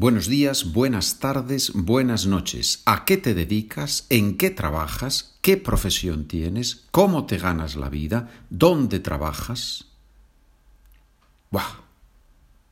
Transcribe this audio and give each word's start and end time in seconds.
Buenos 0.00 0.28
días, 0.28 0.72
buenas 0.72 1.18
tardes, 1.18 1.72
buenas 1.74 2.24
noches. 2.24 2.80
¿A 2.86 3.04
qué 3.04 3.18
te 3.18 3.34
dedicas? 3.34 4.06
¿En 4.08 4.38
qué 4.38 4.48
trabajas? 4.48 5.36
¿Qué 5.42 5.58
profesión 5.58 6.26
tienes? 6.26 6.86
¿Cómo 6.90 7.26
te 7.26 7.36
ganas 7.36 7.76
la 7.76 7.90
vida? 7.90 8.30
¿Dónde 8.48 8.98
trabajas? 8.98 9.88
¡Buah! 11.50 11.82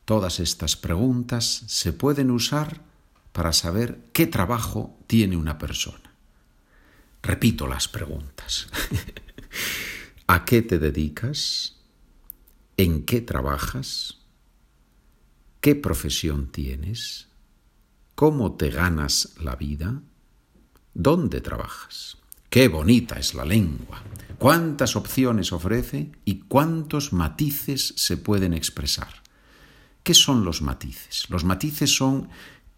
Todas 0.06 0.40
estas 0.40 0.74
preguntas 0.74 1.64
se 1.66 1.92
pueden 1.92 2.30
usar 2.30 2.80
para 3.32 3.52
saber 3.52 3.98
qué 4.14 4.26
trabajo 4.26 4.96
tiene 5.06 5.36
una 5.36 5.58
persona. 5.58 6.14
Repito 7.22 7.66
las 7.66 7.88
preguntas. 7.88 8.68
¿A 10.28 10.46
qué 10.46 10.62
te 10.62 10.78
dedicas? 10.78 11.76
¿En 12.78 13.04
qué 13.04 13.20
trabajas? 13.20 14.17
¿Qué 15.60 15.74
profesión 15.74 16.52
tienes? 16.52 17.26
¿Cómo 18.14 18.52
te 18.52 18.70
ganas 18.70 19.34
la 19.40 19.56
vida? 19.56 20.00
¿Dónde 20.94 21.40
trabajas? 21.40 22.16
Qué 22.48 22.68
bonita 22.68 23.18
es 23.18 23.34
la 23.34 23.44
lengua. 23.44 24.02
Cuántas 24.38 24.94
opciones 24.94 25.52
ofrece 25.52 26.12
y 26.24 26.40
cuántos 26.42 27.12
matices 27.12 27.92
se 27.96 28.16
pueden 28.16 28.54
expresar. 28.54 29.22
¿Qué 30.04 30.14
son 30.14 30.44
los 30.44 30.62
matices? 30.62 31.28
Los 31.28 31.44
matices 31.44 31.94
son 31.94 32.28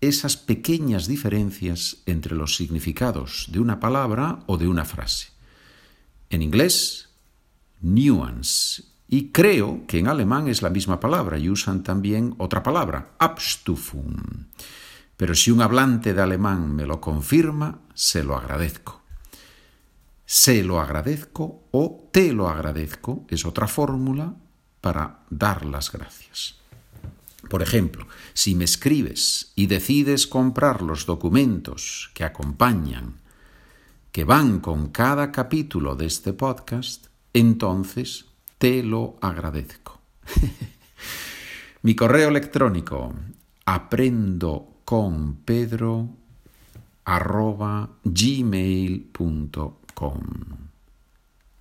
esas 0.00 0.38
pequeñas 0.38 1.06
diferencias 1.06 1.98
entre 2.06 2.34
los 2.34 2.56
significados 2.56 3.48
de 3.52 3.60
una 3.60 3.78
palabra 3.78 4.42
o 4.46 4.56
de 4.56 4.68
una 4.68 4.86
frase. 4.86 5.28
En 6.30 6.40
inglés, 6.40 7.10
nuance 7.82 8.89
y 9.12 9.32
creo 9.32 9.86
que 9.88 9.98
en 9.98 10.06
alemán 10.06 10.46
es 10.46 10.62
la 10.62 10.70
misma 10.70 11.00
palabra 11.00 11.36
y 11.36 11.50
usan 11.50 11.82
también 11.82 12.36
otra 12.38 12.62
palabra, 12.62 13.10
Abstufung. 13.18 14.46
Pero 15.16 15.34
si 15.34 15.50
un 15.50 15.62
hablante 15.62 16.14
de 16.14 16.22
alemán 16.22 16.76
me 16.76 16.86
lo 16.86 17.00
confirma, 17.00 17.80
se 17.92 18.22
lo 18.22 18.36
agradezco. 18.36 19.02
Se 20.24 20.62
lo 20.62 20.80
agradezco 20.80 21.64
o 21.72 22.08
te 22.12 22.32
lo 22.32 22.48
agradezco 22.48 23.26
es 23.28 23.44
otra 23.44 23.66
fórmula 23.66 24.36
para 24.80 25.24
dar 25.28 25.66
las 25.66 25.90
gracias. 25.90 26.60
Por 27.48 27.62
ejemplo, 27.62 28.06
si 28.32 28.54
me 28.54 28.64
escribes 28.64 29.50
y 29.56 29.66
decides 29.66 30.28
comprar 30.28 30.82
los 30.82 31.04
documentos 31.04 32.12
que 32.14 32.22
acompañan, 32.22 33.16
que 34.12 34.22
van 34.22 34.60
con 34.60 34.90
cada 34.90 35.32
capítulo 35.32 35.96
de 35.96 36.06
este 36.06 36.32
podcast, 36.32 37.06
entonces 37.32 38.29
te 38.60 38.82
lo 38.82 39.16
agradezco. 39.22 39.98
Mi 41.82 41.94
correo 41.94 42.28
electrónico 42.28 43.14
aprendo 43.64 44.82
con 44.84 45.36
pedro 45.36 46.10
arroba 47.04 47.88
gmail.com 48.04 49.40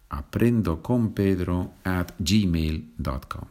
aprendo 0.09 0.81
con 0.81 1.13
pedro 1.13 1.71
at 1.85 2.11
gmail.com 2.19 3.47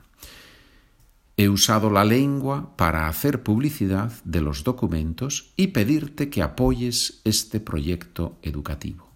He 1.39 1.49
usado 1.49 1.89
la 1.89 2.05
lengua 2.05 2.77
para 2.77 3.09
hacer 3.09 3.43
publicidad 3.43 4.13
de 4.25 4.43
los 4.43 4.63
documentos 4.63 5.55
y 5.57 5.69
pedirte 5.69 6.29
que 6.29 6.43
apoyes 6.43 7.23
este 7.25 7.61
proyecto 7.61 8.39
educativo. 8.43 9.08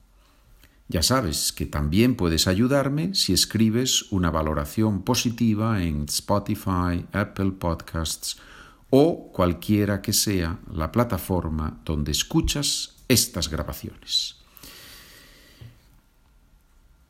Ya 0.92 1.02
sabes 1.02 1.52
que 1.52 1.64
también 1.64 2.16
puedes 2.16 2.46
ayudarme 2.46 3.14
si 3.14 3.32
escribes 3.32 4.12
una 4.12 4.30
valoración 4.30 5.04
positiva 5.04 5.82
en 5.82 6.04
Spotify, 6.04 7.06
Apple 7.12 7.52
Podcasts 7.52 8.36
o 8.90 9.32
cualquiera 9.32 10.02
que 10.02 10.12
sea 10.12 10.58
la 10.70 10.92
plataforma 10.92 11.80
donde 11.86 12.12
escuchas 12.12 12.96
estas 13.08 13.48
grabaciones. 13.48 14.36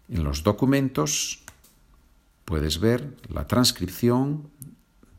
En 0.09 0.23
los 0.23 0.45
documentos 0.45 1.42
puedes 2.45 2.79
ver 2.79 3.17
la 3.31 3.48
transcripción 3.48 4.48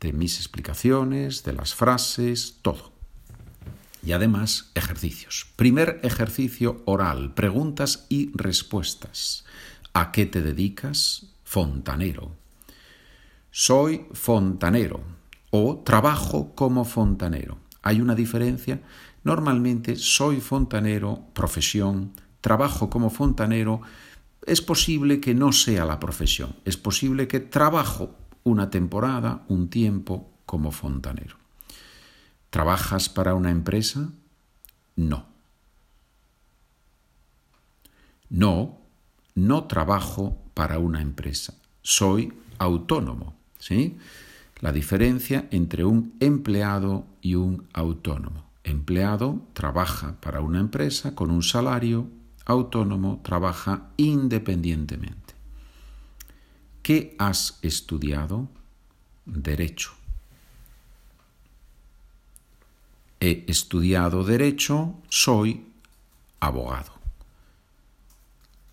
de 0.00 0.14
mis 0.14 0.38
explicaciones, 0.38 1.42
de 1.44 1.52
las 1.52 1.74
frases, 1.74 2.60
todo 2.62 2.93
y 4.04 4.12
además 4.12 4.70
ejercicios. 4.74 5.46
Primer 5.56 6.00
ejercicio 6.02 6.82
oral, 6.84 7.34
preguntas 7.34 8.06
y 8.08 8.30
respuestas. 8.34 9.44
¿A 9.92 10.12
qué 10.12 10.26
te 10.26 10.42
dedicas? 10.42 11.26
Fontanero. 11.44 12.32
Soy 13.50 14.06
fontanero 14.12 15.00
o 15.50 15.82
trabajo 15.84 16.54
como 16.54 16.84
fontanero. 16.84 17.58
¿Hay 17.82 18.00
una 18.00 18.14
diferencia? 18.14 18.80
Normalmente 19.22 19.96
soy 19.96 20.40
fontanero, 20.40 21.26
profesión, 21.32 22.12
trabajo 22.40 22.90
como 22.90 23.10
fontanero. 23.10 23.80
Es 24.46 24.60
posible 24.60 25.20
que 25.20 25.34
no 25.34 25.52
sea 25.52 25.84
la 25.84 26.00
profesión, 26.00 26.56
es 26.64 26.76
posible 26.76 27.28
que 27.28 27.40
trabajo 27.40 28.16
una 28.42 28.68
temporada, 28.68 29.44
un 29.48 29.68
tiempo 29.68 30.30
como 30.44 30.70
fontanero. 30.70 31.43
¿Trabajas 32.54 33.08
para 33.08 33.34
una 33.34 33.50
empresa? 33.50 34.12
No. 34.94 35.26
No, 38.30 38.78
no 39.34 39.64
trabajo 39.64 40.38
para 40.54 40.78
una 40.78 41.02
empresa. 41.02 41.54
Soy 41.82 42.32
autónomo. 42.58 43.34
¿sí? 43.58 43.98
La 44.60 44.70
diferencia 44.70 45.48
entre 45.50 45.84
un 45.84 46.14
empleado 46.20 47.06
y 47.20 47.34
un 47.34 47.66
autónomo. 47.72 48.48
Empleado 48.62 49.40
trabaja 49.52 50.20
para 50.20 50.40
una 50.40 50.60
empresa 50.60 51.16
con 51.16 51.32
un 51.32 51.42
salario, 51.42 52.08
autónomo 52.46 53.20
trabaja 53.24 53.88
independientemente. 53.96 55.34
¿Qué 56.84 57.16
has 57.18 57.58
estudiado? 57.62 58.48
Derecho. 59.26 60.03
He 63.24 63.44
estudiado 63.48 64.24
derecho, 64.24 64.94
soy 65.08 65.66
abogado. 66.40 66.92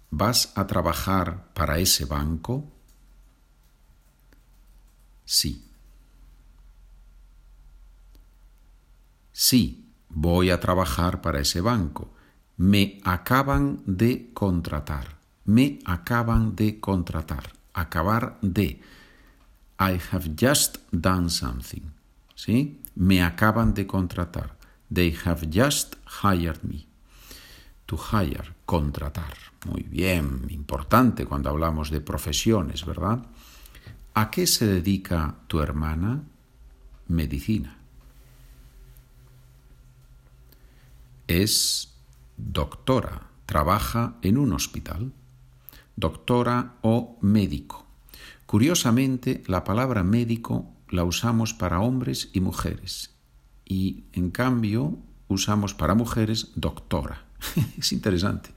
¿Vas 0.09 0.51
a 0.55 0.67
trabajar 0.67 1.53
para 1.53 1.79
ese 1.79 2.05
banco? 2.05 2.65
Sí. 5.23 5.63
Sí, 9.31 9.89
voy 10.09 10.49
a 10.49 10.59
trabajar 10.59 11.21
para 11.21 11.39
ese 11.39 11.61
banco. 11.61 12.11
Me 12.57 12.99
acaban 13.05 13.81
de 13.85 14.31
contratar. 14.33 15.17
Me 15.45 15.79
acaban 15.85 16.55
de 16.55 16.79
contratar. 16.79 17.53
Acabar 17.73 18.37
de. 18.41 18.81
I 19.79 19.97
have 20.11 20.35
just 20.37 20.77
done 20.91 21.29
something. 21.29 22.00
¿Sí? 22.35 22.81
me 22.95 23.23
acaban 23.23 23.73
de 23.73 23.87
contratar. 23.87 24.57
They 24.93 25.15
have 25.25 25.47
just 25.51 25.95
hired 26.23 26.61
me. 26.63 26.87
To 27.85 27.97
hire, 27.97 28.53
contratar. 28.65 29.35
Muy 29.65 29.83
bien, 29.83 30.47
importante 30.49 31.25
cuando 31.25 31.49
hablamos 31.49 31.89
de 31.89 32.01
profesiones, 32.01 32.85
¿verdad? 32.85 33.25
¿A 34.13 34.31
qué 34.31 34.47
se 34.47 34.65
dedica 34.65 35.35
tu 35.47 35.61
hermana? 35.61 36.23
Medicina. 37.07 37.77
Es 41.27 41.93
doctora, 42.37 43.27
trabaja 43.45 44.15
en 44.21 44.37
un 44.37 44.53
hospital. 44.53 45.13
Doctora 45.95 46.75
o 46.81 47.17
médico. 47.21 47.85
Curiosamente, 48.45 49.43
la 49.47 49.63
palabra 49.63 50.03
médico 50.03 50.73
la 50.91 51.03
usamos 51.03 51.53
para 51.53 51.79
hombres 51.79 52.29
y 52.33 52.41
mujeres. 52.41 53.15
Y 53.65 54.03
en 54.13 54.29
cambio 54.29 54.99
usamos 55.27 55.73
para 55.73 55.95
mujeres 55.95 56.51
doctora. 56.55 57.25
es 57.77 57.91
interesante. 57.91 58.51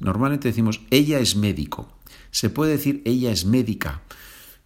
Normalmente 0.00 0.48
decimos 0.48 0.80
ella 0.90 1.18
es 1.20 1.36
médico. 1.36 1.96
Se 2.30 2.50
puede 2.50 2.72
decir 2.72 3.02
ella 3.04 3.30
es 3.30 3.44
médica. 3.44 4.02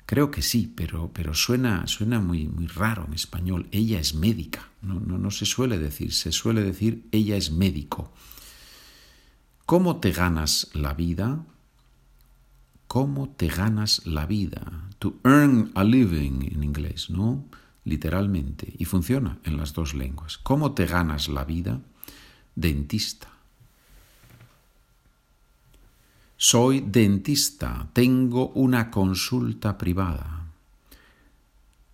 Creo 0.07 0.31
que 0.31 0.41
sí, 0.41 0.73
pero, 0.75 1.11
pero 1.13 1.35
suena, 1.35 1.87
suena 1.89 2.21
muy, 2.21 2.47
muy 2.47 2.69
raro 2.69 3.05
en 3.07 3.15
español. 3.15 3.67
Ella 3.73 3.99
es 3.99 4.15
médica. 4.15 4.71
No, 4.81 5.01
no, 5.01 5.19
no 5.19 5.31
se 5.33 5.47
suele 5.47 5.79
decir, 5.79 6.13
se 6.13 6.31
suele 6.31 6.63
decir 6.63 7.07
ella 7.11 7.37
es 7.37 7.51
médico. 7.51 8.13
¿Cómo 9.67 9.97
te 9.97 10.13
ganas 10.13 10.71
la 10.75 10.95
vida? 10.95 11.45
Cómo 12.87 13.31
te 13.31 13.49
ganas 13.49 14.07
la 14.07 14.27
vida. 14.27 14.89
To 14.99 15.17
earn 15.25 15.71
a 15.75 15.85
living 15.85 16.53
en 16.53 16.65
inglés, 16.65 17.11
¿no? 17.11 17.45
Literalmente. 17.85 18.75
Y 18.79 18.85
funciona 18.85 19.39
en 19.45 19.57
las 19.57 19.73
dos 19.73 19.95
lenguas. 19.95 20.39
¿Cómo 20.39 20.73
te 20.73 20.87
ganas 20.87 21.29
la 21.29 21.45
vida? 21.45 21.81
Dentista. 22.55 23.29
Soy 26.39 26.81
dentista, 26.81 27.89
tengo 27.95 28.49
una 28.51 28.91
consulta 28.91 29.79
privada. 29.79 30.47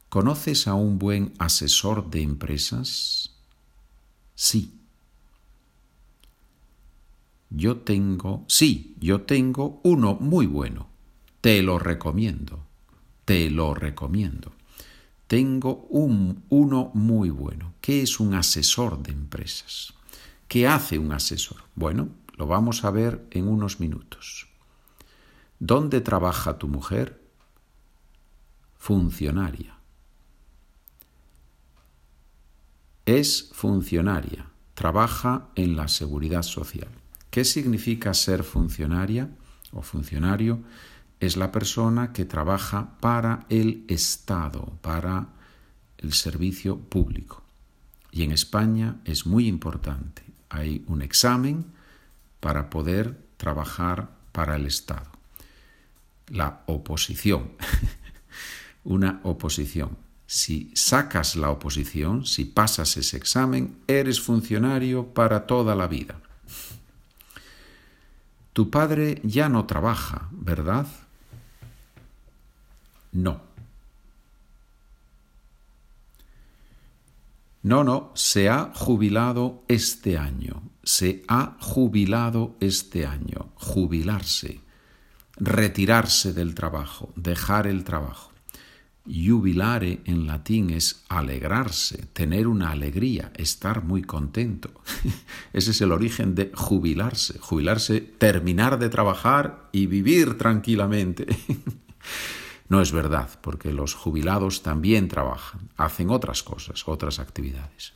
¿Conoces 0.09 0.67
a 0.67 0.75
un 0.75 0.99
buen 0.99 1.33
asesor 1.38 2.11
de 2.11 2.23
empresas? 2.23 3.37
Sí. 4.35 4.81
Yo 7.54 7.78
tengo, 7.81 8.46
sí, 8.49 8.96
yo 8.99 9.22
tengo 9.22 9.81
uno 9.84 10.14
muy 10.14 10.46
bueno. 10.46 10.88
Te 11.43 11.60
lo 11.60 11.78
recomiendo. 11.78 12.64
Te 13.26 13.50
lo 13.50 13.75
recomiendo. 13.75 14.52
Tengo 15.26 15.87
un, 15.90 16.44
uno 16.49 16.90
muy 16.94 17.28
bueno. 17.28 17.75
¿Qué 17.82 18.00
es 18.02 18.20
un 18.20 18.32
asesor 18.32 19.02
de 19.02 19.12
empresas? 19.12 19.93
¿Qué 20.49 20.66
hace 20.66 20.99
un 20.99 21.12
asesor? 21.12 21.58
Bueno, 21.75 22.08
lo 22.37 22.46
vamos 22.46 22.84
a 22.84 22.90
ver 22.90 23.26
en 23.31 23.49
unos 23.49 23.81
minutos. 23.81 24.49
¿Dónde 25.58 26.00
trabaja 26.00 26.56
tu 26.56 26.69
mujer? 26.69 27.22
Funcionaria. 28.76 29.78
Es 33.04 33.50
funcionaria. 33.52 34.46
Trabaja 34.72 35.50
en 35.54 35.76
la 35.76 35.88
seguridad 35.88 36.43
social. 36.43 37.01
¿Qué 37.32 37.46
significa 37.46 38.12
ser 38.12 38.44
funcionaria 38.44 39.31
o 39.70 39.81
funcionario? 39.81 40.61
Es 41.19 41.38
la 41.38 41.50
persona 41.50 42.12
que 42.12 42.26
trabaja 42.26 42.99
para 43.00 43.46
el 43.49 43.87
Estado, 43.88 44.76
para 44.82 45.29
el 45.96 46.12
servicio 46.12 46.79
público. 46.79 47.43
Y 48.11 48.25
en 48.25 48.32
España 48.32 49.00
es 49.06 49.25
muy 49.25 49.49
importante. 49.49 50.23
Hay 50.50 50.84
un 50.88 51.00
examen 51.00 51.73
para 52.38 52.69
poder 52.69 53.19
trabajar 53.38 54.11
para 54.32 54.56
el 54.56 54.67
Estado. 54.67 55.11
La 56.28 56.64
oposición. 56.67 57.52
Una 58.85 59.20
oposición. 59.23 59.96
Si 60.26 60.70
sacas 60.75 61.35
la 61.37 61.49
oposición, 61.49 62.26
si 62.26 62.44
pasas 62.44 62.99
ese 62.99 63.17
examen, 63.17 63.78
eres 63.87 64.20
funcionario 64.20 65.14
para 65.14 65.46
toda 65.46 65.75
la 65.75 65.87
vida. 65.87 66.22
Tu 68.52 68.70
padre 68.70 69.20
ya 69.25 69.49
no 69.49 69.66
trabaja, 69.66 70.28
¿verdad? 70.32 70.87
No. 73.12 73.40
No, 77.62 77.84
no, 77.84 78.10
se 78.14 78.49
ha 78.49 78.72
jubilado 78.75 79.62
este 79.69 80.19
año 80.19 80.62
se 80.84 81.22
ha 81.28 81.56
jubilado 81.60 82.56
este 82.60 83.06
año, 83.06 83.50
jubilarse, 83.54 84.60
retirarse 85.37 86.32
del 86.32 86.54
trabajo, 86.54 87.12
dejar 87.16 87.66
el 87.66 87.84
trabajo. 87.84 88.31
Jubilare 89.04 90.00
en 90.04 90.26
latín 90.26 90.70
es 90.70 91.02
alegrarse, 91.08 92.06
tener 92.12 92.46
una 92.46 92.70
alegría, 92.70 93.32
estar 93.37 93.82
muy 93.82 94.02
contento. 94.02 94.70
Ese 95.52 95.72
es 95.72 95.81
el 95.81 95.90
origen 95.90 96.34
de 96.34 96.52
jubilarse. 96.54 97.38
Jubilarse, 97.40 98.00
terminar 98.00 98.78
de 98.78 98.88
trabajar 98.88 99.69
y 99.72 99.87
vivir 99.87 100.38
tranquilamente. 100.38 101.26
No 102.69 102.81
es 102.81 102.90
verdad, 102.90 103.28
porque 103.43 103.70
los 103.70 103.93
jubilados 103.93 104.62
también 104.62 105.06
trabajan, 105.06 105.69
hacen 105.76 106.08
otras 106.08 106.43
cosas, 106.43 106.88
otras 106.88 107.19
actividades. 107.19 107.93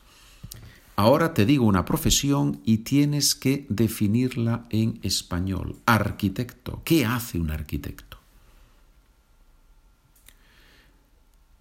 Ahora 0.97 1.33
te 1.33 1.47
digo 1.47 1.65
una 1.65 1.87
profesión 1.87 2.61
y 2.63 2.79
tienes 2.79 3.35
que 3.35 3.65
definirla 3.71 4.67
en 4.69 5.01
español. 5.03 5.77
Arquitecto. 5.87 6.83
¿Qué 6.85 7.07
hace 7.07 7.39
un 7.39 7.51
arquitecto? 7.51 8.06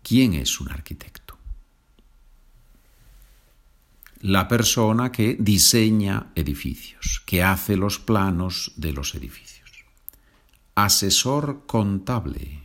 ¿Quién 0.08 0.36
es 0.36 0.60
un 0.62 0.70
arquitecto? 0.70 1.36
La 4.20 4.48
persona 4.48 5.12
que 5.12 5.36
diseña 5.40 6.32
edificios, 6.36 7.24
que 7.26 7.42
hace 7.42 7.76
los 7.76 7.98
planos 7.98 8.74
de 8.76 8.94
los 8.94 9.16
edificios. 9.16 9.84
Asesor 10.76 11.66
contable. 11.66 12.62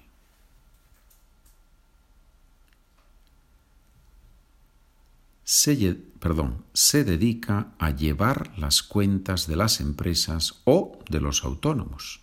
perdón, 6.19 6.67
se 6.75 7.05
dedica 7.05 7.73
a 7.79 7.91
llevar 7.91 8.53
las 8.59 8.83
cuentas 8.83 9.47
de 9.47 9.57
las 9.57 9.81
empresas 9.81 10.61
o 10.65 10.99
de 11.09 11.23
los 11.23 11.43
autónomos. 11.45 12.21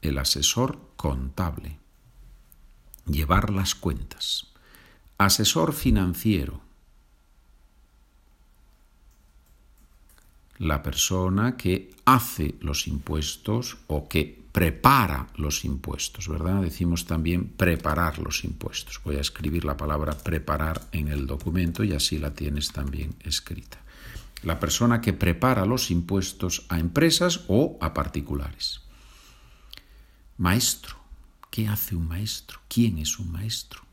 El 0.00 0.16
asesor 0.16 0.92
contable. 0.96 1.80
Llevar 3.08 3.50
las 3.50 3.74
cuentas. 3.74 4.46
Asesor 5.16 5.72
financiero. 5.72 6.60
La 10.58 10.82
persona 10.82 11.56
que 11.56 11.94
hace 12.04 12.56
los 12.60 12.86
impuestos 12.86 13.78
o 13.86 14.08
que 14.08 14.38
prepara 14.52 15.28
los 15.36 15.64
impuestos, 15.64 16.28
¿verdad? 16.28 16.62
Decimos 16.62 17.06
también 17.06 17.48
preparar 17.48 18.18
los 18.18 18.44
impuestos. 18.44 19.00
Voy 19.04 19.16
a 19.16 19.20
escribir 19.20 19.64
la 19.64 19.76
palabra 19.76 20.18
preparar 20.18 20.88
en 20.92 21.08
el 21.08 21.26
documento 21.26 21.84
y 21.84 21.92
así 21.92 22.18
la 22.18 22.34
tienes 22.34 22.72
también 22.72 23.14
escrita. 23.20 23.78
La 24.42 24.58
persona 24.58 25.00
que 25.00 25.12
prepara 25.12 25.64
los 25.64 25.90
impuestos 25.90 26.66
a 26.68 26.78
empresas 26.78 27.44
o 27.48 27.78
a 27.80 27.94
particulares. 27.94 28.80
Maestro. 30.36 30.97
¿Qué 31.50 31.68
hace 31.68 31.96
un 31.96 32.08
maestro? 32.08 32.60
¿Quién 32.68 32.98
es 32.98 33.18
un 33.18 33.32
maestro? 33.32 33.88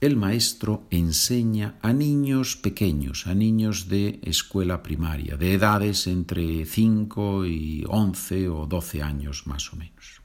el 0.00 0.16
maestro 0.16 0.86
enseña 0.90 1.78
a 1.80 1.92
niños 1.92 2.56
pequeños, 2.56 3.26
a 3.26 3.34
niños 3.34 3.88
de 3.88 4.20
escuela 4.22 4.82
primaria, 4.82 5.36
de 5.36 5.54
edades 5.54 6.06
entre 6.06 6.66
5 6.66 7.46
y 7.46 7.84
11 7.88 8.48
o 8.48 8.66
12 8.66 9.02
años 9.02 9.46
más 9.46 9.72
o 9.72 9.76
menos. 9.76 10.20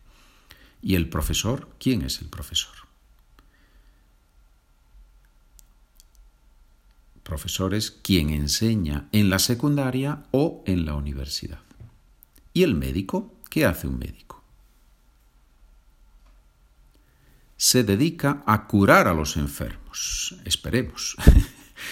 ¿Y 0.81 0.95
el 0.95 1.09
profesor? 1.09 1.69
¿Quién 1.79 2.01
es 2.01 2.21
el 2.21 2.27
profesor? 2.27 2.75
Profesor 7.23 7.73
es 7.73 7.91
quien 7.91 8.29
enseña 8.29 9.07
en 9.11 9.29
la 9.29 9.39
secundaria 9.39 10.23
o 10.31 10.63
en 10.65 10.85
la 10.85 10.95
universidad. 10.95 11.61
¿Y 12.53 12.63
el 12.63 12.75
médico? 12.75 13.33
¿Qué 13.51 13.65
hace 13.65 13.85
un 13.85 13.99
médico? 13.99 14.31
se 17.61 17.83
dedica 17.83 18.41
a 18.47 18.65
curar 18.65 19.07
a 19.07 19.13
los 19.13 19.37
enfermos. 19.37 20.35
Esperemos. 20.45 21.15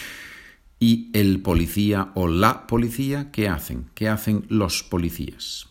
¿Y 0.79 1.11
el 1.13 1.43
policía 1.43 2.11
o 2.15 2.27
la 2.27 2.65
policía 2.65 3.29
qué 3.29 3.47
hacen? 3.47 3.91
¿Qué 3.93 4.09
hacen 4.09 4.47
los 4.49 4.81
policías? 4.81 5.67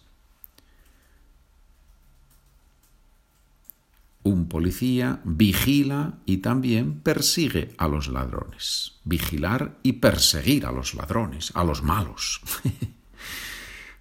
Un 4.23 4.47
policía 4.47 5.21
vigila 5.25 6.21
y 6.27 6.37
también 6.37 7.01
persigue 7.01 7.75
a 7.77 7.89
los 7.89 8.07
ladrones. 8.07 9.01
Vigilar 9.03 9.81
y 9.83 9.95
perseguir 9.95 10.65
a 10.65 10.71
los 10.71 10.95
ladrones, 10.95 11.51
a 11.57 11.65
los 11.65 11.83
malos. 11.83 12.41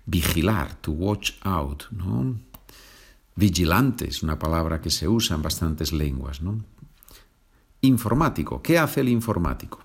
Vigilar, 0.08 0.74
to 0.76 0.92
watch 0.94 1.34
out. 1.44 1.84
Vigilante 3.36 4.08
es 4.08 4.24
una 4.24 4.40
palabra 4.40 4.80
que 4.80 4.90
se 4.90 5.06
usa 5.08 5.36
en 5.36 5.42
bastantes 5.42 5.92
lenguas. 5.92 6.40
Informático. 7.82 8.62
¿Qué 8.62 8.80
hace 8.80 9.02
el 9.02 9.10
informático? 9.10 9.84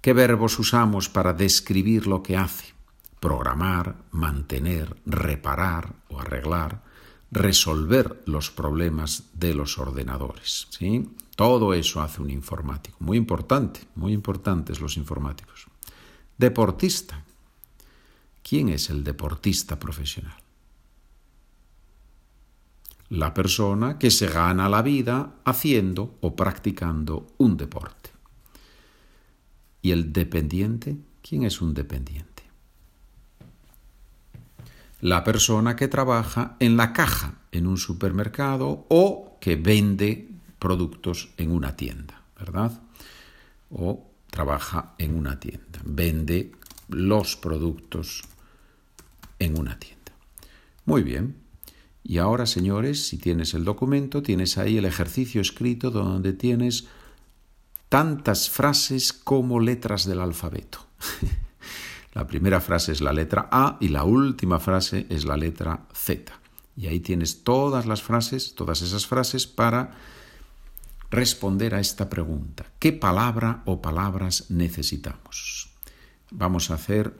¿Qué 0.00 0.14
verbos 0.14 0.58
usamos 0.58 1.10
para 1.10 1.34
describir 1.34 2.06
lo 2.06 2.22
que 2.22 2.38
hace? 2.38 2.72
Programar, 3.20 3.96
mantener, 4.10 4.96
reparar 5.04 5.92
o 6.08 6.18
arreglar, 6.18 6.82
resolver 7.30 8.22
los 8.24 8.50
problemas 8.50 9.24
de 9.34 9.52
los 9.52 9.78
ordenadores. 9.78 10.68
¿sí? 10.70 11.10
Todo 11.34 11.74
eso 11.74 12.00
hace 12.00 12.22
un 12.22 12.30
informático. 12.30 12.96
Muy 13.00 13.18
importante, 13.18 13.80
muy 13.94 14.14
importantes 14.14 14.80
los 14.80 14.96
informáticos. 14.96 15.66
Deportista. 16.38 17.24
¿Quién 18.42 18.68
es 18.68 18.90
el 18.90 19.02
deportista 19.04 19.78
profesional? 19.78 20.36
La 23.08 23.32
persona 23.32 23.98
que 23.98 24.10
se 24.10 24.28
gana 24.28 24.68
la 24.68 24.82
vida 24.82 25.36
haciendo 25.44 26.18
o 26.20 26.36
practicando 26.36 27.26
un 27.38 27.56
deporte. 27.56 28.10
¿Y 29.80 29.92
el 29.92 30.12
dependiente? 30.12 30.98
¿Quién 31.22 31.44
es 31.44 31.62
un 31.62 31.72
dependiente? 31.72 32.42
La 35.00 35.24
persona 35.24 35.74
que 35.74 35.88
trabaja 35.88 36.56
en 36.60 36.76
la 36.76 36.92
caja 36.92 37.38
en 37.50 37.66
un 37.66 37.78
supermercado 37.78 38.84
o 38.90 39.38
que 39.40 39.56
vende 39.56 40.28
productos 40.58 41.30
en 41.38 41.50
una 41.50 41.76
tienda, 41.76 42.22
¿verdad? 42.38 42.78
O 43.70 44.10
trabaja 44.36 44.92
en 44.98 45.16
una 45.16 45.40
tienda, 45.40 45.80
vende 45.82 46.52
los 46.90 47.36
productos 47.36 48.22
en 49.38 49.58
una 49.58 49.78
tienda. 49.78 50.12
Muy 50.84 51.02
bien. 51.02 51.36
Y 52.04 52.18
ahora, 52.18 52.44
señores, 52.44 53.08
si 53.08 53.16
tienes 53.16 53.54
el 53.54 53.64
documento, 53.64 54.22
tienes 54.22 54.58
ahí 54.58 54.76
el 54.76 54.84
ejercicio 54.84 55.40
escrito 55.40 55.90
donde 55.90 56.34
tienes 56.34 56.86
tantas 57.88 58.50
frases 58.50 59.14
como 59.14 59.58
letras 59.58 60.04
del 60.04 60.20
alfabeto. 60.20 60.86
la 62.12 62.26
primera 62.26 62.60
frase 62.60 62.92
es 62.92 63.00
la 63.00 63.14
letra 63.14 63.48
A 63.50 63.78
y 63.80 63.88
la 63.88 64.04
última 64.04 64.60
frase 64.60 65.06
es 65.08 65.24
la 65.24 65.38
letra 65.38 65.88
Z. 65.94 66.30
Y 66.76 66.88
ahí 66.88 67.00
tienes 67.00 67.42
todas 67.42 67.86
las 67.86 68.02
frases, 68.02 68.54
todas 68.54 68.82
esas 68.82 69.06
frases 69.06 69.46
para 69.46 69.96
responder 71.10 71.74
a 71.74 71.80
esta 71.80 72.08
pregunta. 72.08 72.66
¿Qué 72.78 72.92
palabra 72.92 73.62
o 73.66 73.80
palabras 73.80 74.50
necesitamos? 74.50 75.70
Vamos 76.30 76.70
a 76.70 76.74
hacer 76.74 77.14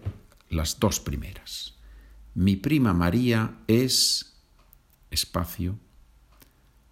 las 0.49 0.79
dos 0.81 1.01
primeras. 1.01 1.75
Mi 2.35 2.57
prima 2.57 2.93
María 2.93 3.59
es 3.67 4.37
espacio, 5.11 5.79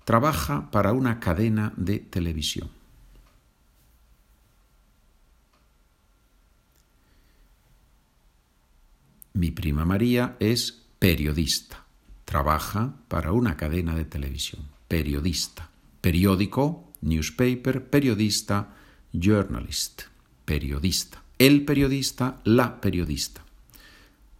trabaja 0.04 0.70
para 0.70 0.92
una 0.92 1.20
cadena 1.20 1.72
de 1.76 1.98
televisión. 1.98 2.70
Mi 9.34 9.50
prima 9.50 9.84
María 9.84 10.36
es 10.38 10.86
periodista, 11.00 11.84
trabaja 12.24 12.94
para 13.08 13.32
una 13.32 13.56
cadena 13.56 13.96
de 13.96 14.04
televisión. 14.04 14.62
Periodista. 14.86 15.73
Periódico, 16.04 16.92
newspaper, 17.00 17.88
periodista, 17.88 18.74
journalist. 19.14 20.02
Periodista. 20.44 21.22
El 21.38 21.64
periodista, 21.64 22.42
la 22.44 22.78
periodista. 22.82 23.42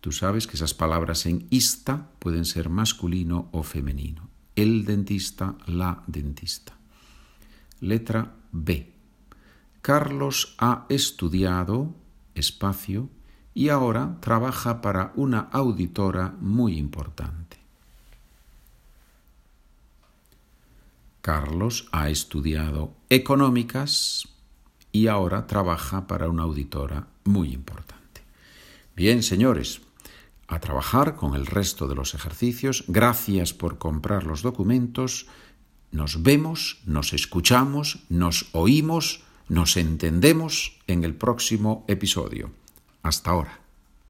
Tú 0.02 0.12
sabes 0.12 0.46
que 0.46 0.56
esas 0.56 0.74
palabras 0.74 1.24
en 1.24 1.46
ista 1.48 2.10
pueden 2.18 2.44
ser 2.44 2.68
masculino 2.68 3.48
o 3.50 3.62
femenino. 3.62 4.28
El 4.56 4.84
dentista, 4.84 5.56
la 5.64 6.02
dentista. 6.06 6.76
Letra 7.80 8.34
B. 8.52 8.92
Carlos 9.80 10.56
ha 10.58 10.84
estudiado 10.90 11.94
espacio 12.34 13.08
y 13.54 13.70
ahora 13.70 14.18
trabaja 14.20 14.82
para 14.82 15.14
una 15.16 15.40
auditora 15.40 16.34
muy 16.40 16.76
importante. 16.76 17.43
Carlos 21.24 21.88
ha 21.90 22.10
estudiado 22.10 22.92
económicas 23.08 24.28
y 24.92 25.06
ahora 25.06 25.46
trabaja 25.46 26.06
para 26.06 26.28
una 26.28 26.42
auditora 26.42 27.08
muy 27.24 27.50
importante. 27.54 28.20
Bien, 28.94 29.22
señores, 29.22 29.80
a 30.48 30.60
trabajar 30.60 31.16
con 31.16 31.34
el 31.34 31.46
resto 31.46 31.88
de 31.88 31.94
los 31.94 32.12
ejercicios. 32.12 32.84
Gracias 32.88 33.54
por 33.54 33.78
comprar 33.78 34.24
los 34.24 34.42
documentos. 34.42 35.26
Nos 35.92 36.22
vemos, 36.22 36.82
nos 36.84 37.14
escuchamos, 37.14 38.00
nos 38.10 38.50
oímos, 38.52 39.22
nos 39.48 39.78
entendemos 39.78 40.76
en 40.86 41.04
el 41.04 41.14
próximo 41.14 41.86
episodio. 41.88 42.50
Hasta 43.02 43.30
ahora. 43.30 43.63